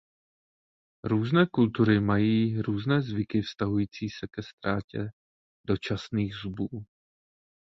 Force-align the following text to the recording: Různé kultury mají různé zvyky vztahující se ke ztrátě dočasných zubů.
Různé 1.03 1.45
kultury 1.51 1.99
mají 2.01 2.61
různé 2.61 3.01
zvyky 3.01 3.41
vztahující 3.41 4.09
se 4.09 4.27
ke 4.27 4.41
ztrátě 4.43 5.09
dočasných 5.67 6.35
zubů. 6.35 6.85